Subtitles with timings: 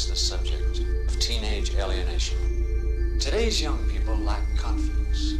[0.00, 3.18] address the subject of teenage alienation.
[3.20, 5.34] Today's young people lack confidence.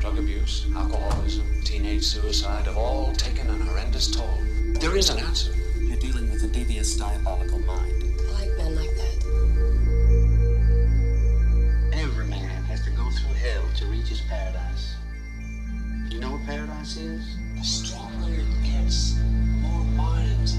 [0.00, 4.38] Drug abuse, alcoholism, teenage suicide have all taken an horrendous toll.
[4.80, 5.52] There is an answer.
[5.78, 7.92] You're dealing with a devious, diabolical mind.
[8.18, 9.16] I like men like that.
[11.92, 14.94] Every man has to go through hell to reach his paradise.
[16.08, 17.36] You know what paradise is?
[17.56, 20.54] The stronger it gets, the more minds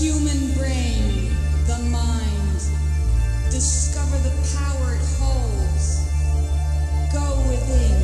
[0.00, 1.28] human brain,
[1.66, 2.60] the mind.
[3.50, 6.08] Discover the power it holds.
[7.12, 8.00] Go within.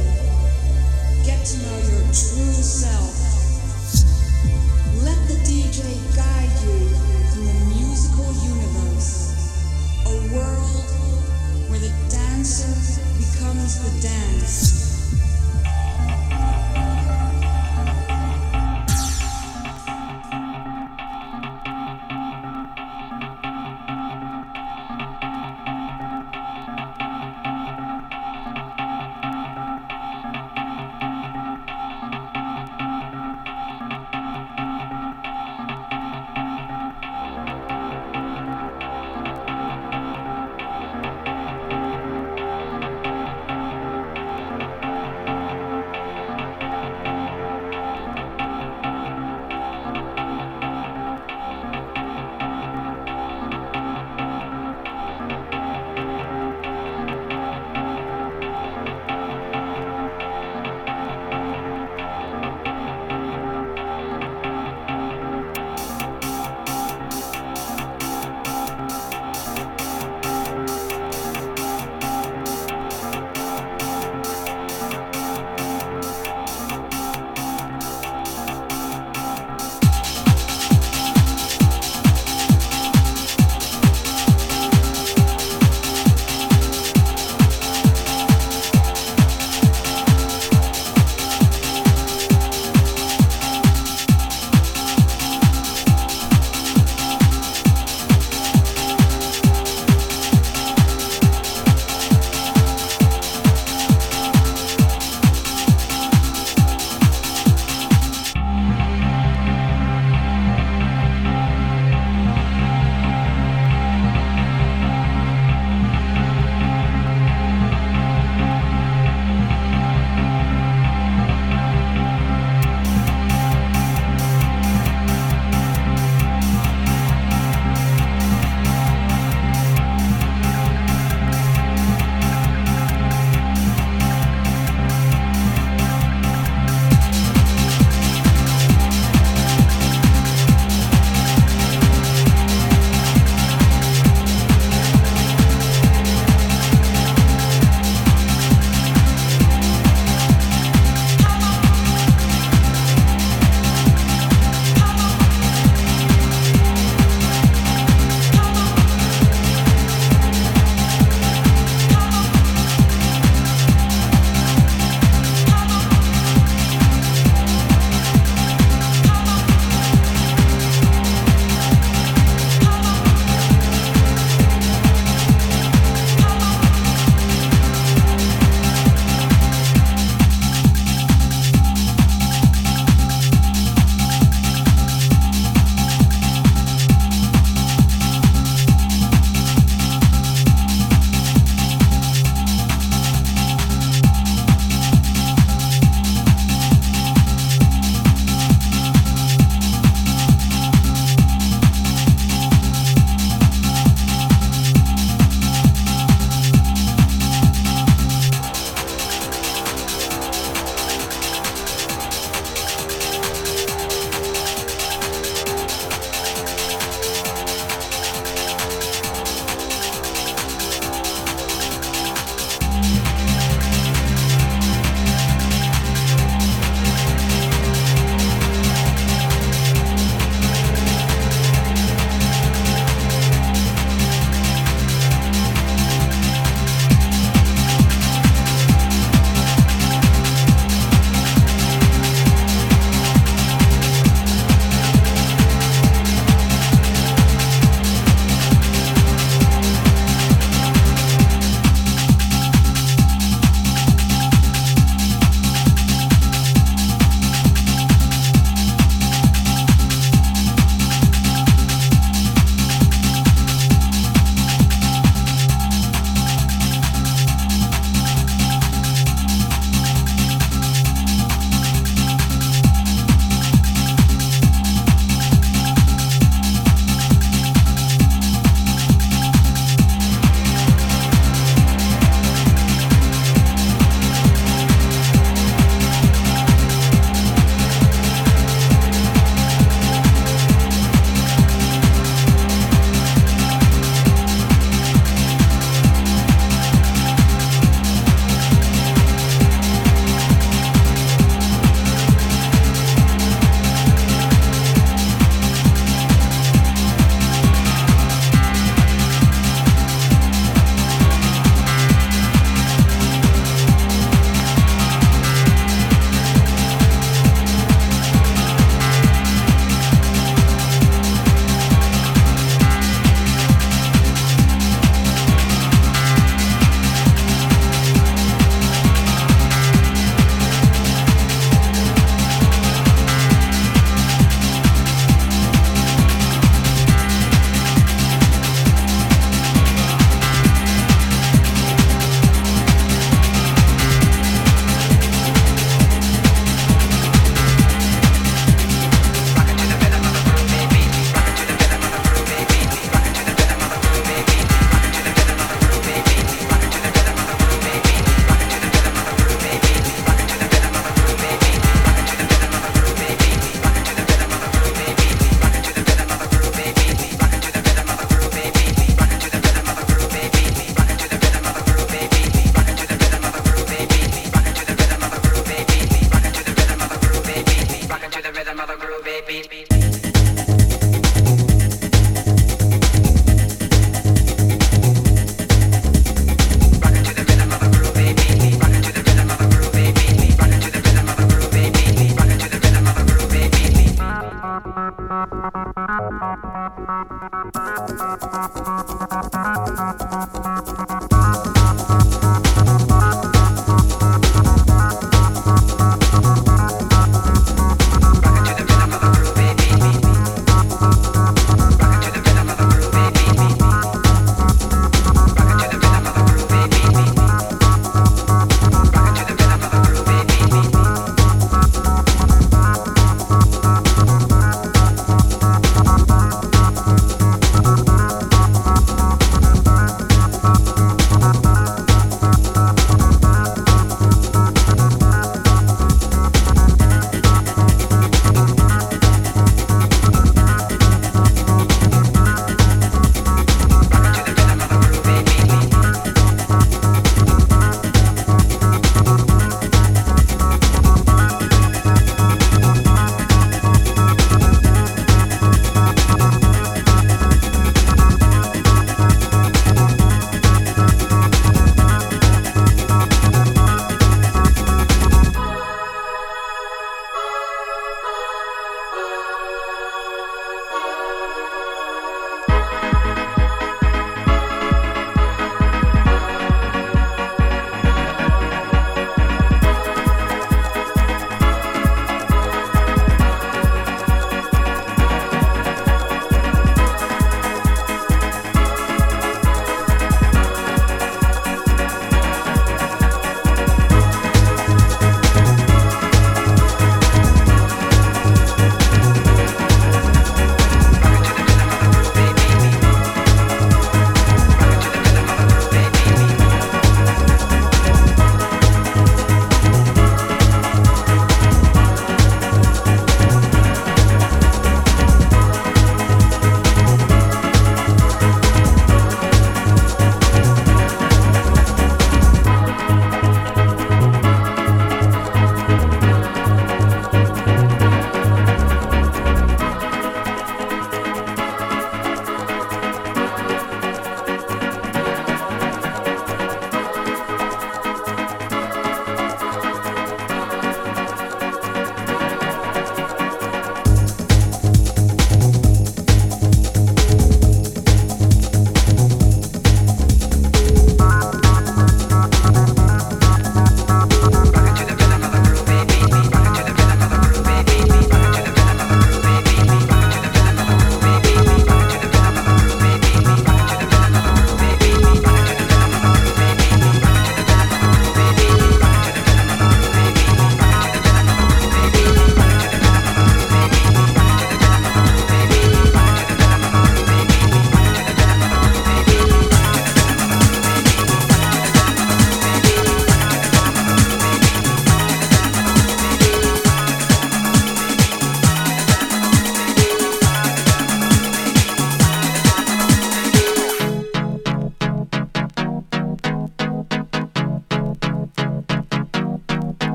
[1.24, 3.16] Get to know your true self.
[5.08, 6.84] Let the DJ guide you
[7.32, 9.32] through a musical universe.
[10.04, 10.84] A world
[11.70, 12.76] where the dancer
[13.16, 14.65] becomes the dance.